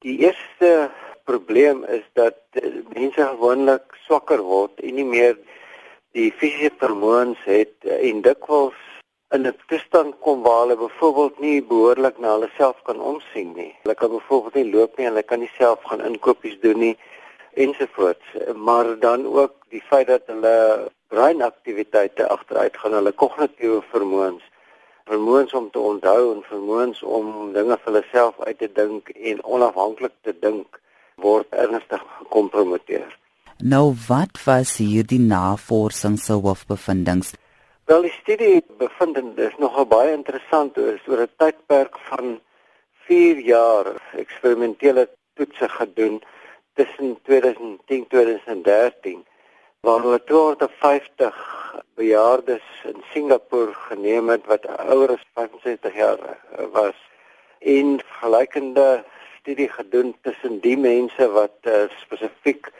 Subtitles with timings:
[0.00, 0.90] Die eerste
[1.24, 5.34] probleem is dat eh, mense gewoonlik swakker word en nie meer
[6.16, 8.78] die fisiese vermoëns het eh, en dikwels
[9.36, 13.74] in 'n toestand kom waar hulle byvoorbeeld nie behoorlik na hulle self kan omsien nie.
[13.82, 16.96] Hulle kan byvoorbeeld nie loop nie en hulle kan nie self gaan inkopies doen nie
[17.54, 18.26] ensovoorts.
[18.56, 24.42] Maar dan ook die feit dat hulle breinaktiwiteite agteruit gaan, hulle kognitiewe vermoëns,
[25.10, 29.42] vermoëns om te onthou en vermoëns om dinge vir hulle self uit te dink en
[29.56, 30.80] onafhanklik te dink
[31.24, 33.08] word ernstig gekompromiteer.
[33.60, 37.34] Nou wat was hierdie navorsing se hoofbevindings?
[37.90, 42.38] Wel die studie bevind en dis nogal baie interessant oor so 'n tydperk van
[43.08, 46.22] 4 jaar eksperimentele toetse gedoen
[46.74, 49.26] tussen 2010 2013
[49.80, 51.59] waar hulle 250
[51.94, 56.38] bejaardes in Singapore geneem het wat ouer as 65 jaar
[56.72, 56.98] was
[57.58, 59.04] en gelykende
[59.40, 62.72] studie gedoen tussen die mense wat uh, spesifiek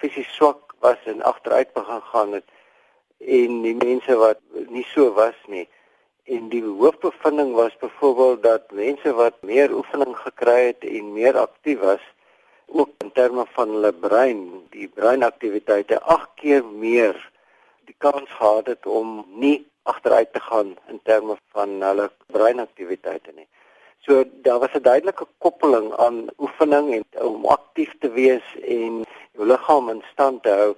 [0.00, 2.48] fisies swak was en agteruit begin gaan het
[3.18, 5.68] en die mense wat nie so was nie.
[6.24, 11.80] En die hoofbevinding was byvoorbeeld dat mense wat meer oefening gekry het en meer aktief
[11.80, 12.04] was,
[12.66, 14.40] ook in terme van hulle brein,
[14.72, 17.16] die breinaktiwiteite 8 keer meer
[17.94, 23.46] die kans gehad het om nie agteruit te gaan in terme van hulle breinaktiwiteite nie.
[24.00, 29.46] So daar was 'n duidelike koppeling aan oefening en om aktief te wees en jou
[29.46, 30.74] liggaam in stand te hou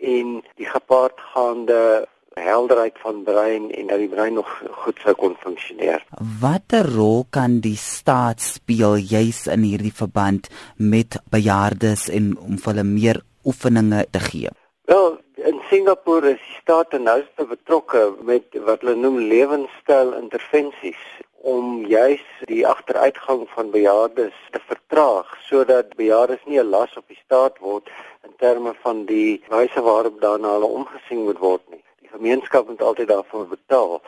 [0.00, 6.04] en die gepaardgaande helderheid van brein en dat die brein nog goed sou kon funksioneer.
[6.40, 12.84] Watter rol kan die staat speel juis in hierdie verband met bejaardes en om hulle
[12.84, 14.50] meer oefeninge te gee?
[14.84, 15.15] Wel,
[15.68, 21.00] Singapore is die staat nou betrokke met wat hulle noem lewenstyl intervensies
[21.52, 27.18] om juis die agteruitgang van bejaardes te vertraag sodat bejaardes nie 'n las op die
[27.24, 27.90] staat word
[28.28, 31.82] in terme van die wyse waarop daarna hulle omgesien moet word nie.
[32.00, 34.00] Die gemeenskap moet altyd daarvoor betaal.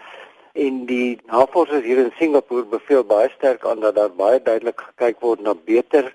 [0.53, 5.21] En die navorsers hier in Singapore beveel baie sterk aan dat daar baie duidelik gekyk
[5.21, 6.15] word na beter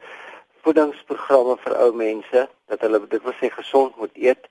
[0.63, 4.47] voedingsprogramme vir ou mense, dat hulle dit wil sê gesond moet eet,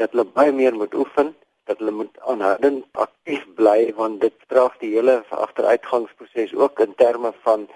[0.00, 1.34] dat hulle baie meer moet oefen
[1.66, 7.32] dat hulle moet aanhoudend aktief bly want dit straf die hele agteruitgangsproses ook in terme
[7.46, 7.66] van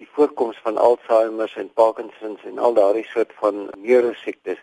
[0.00, 4.60] die voorkoms van Alzheimer en Parkinsons en al daardie soort van neurosiektes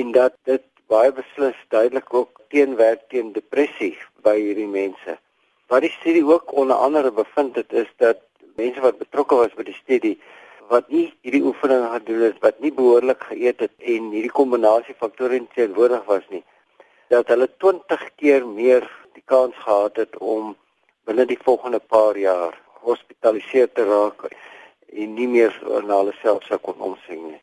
[0.00, 5.16] en dat dit baie beslis duidelik ook teenwerk teen depressie by hierdie mense.
[5.72, 8.22] Wat die studie ook onder andere bevind het is dat
[8.60, 10.18] mense wat betrokke was by die studie
[10.70, 15.38] wat nie hierdie oefeninge gedoen het, wat nie behoorlik geëet het en hierdie kombinasie faktore
[15.54, 16.42] teenwoordig was nie,
[17.08, 20.54] dat hulle 20 keer meer die kans gehad het om
[21.06, 25.54] binne die volgende paar jaar hospitaliseer te raak en nie meer
[25.86, 27.40] na hulle self sou kon omsien nie.